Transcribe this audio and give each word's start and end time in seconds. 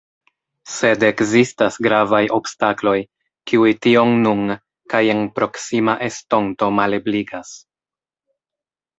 Sed 0.75 1.03
ekzistas 1.07 1.75
gravaj 1.87 2.21
obstakloj, 2.37 2.95
kiuj 3.51 3.73
tion 3.85 4.15
nun 4.23 4.41
kaj 4.93 5.01
en 5.15 5.21
proksima 5.35 5.95
estonto 6.07 6.71
malebligas. 6.79 7.53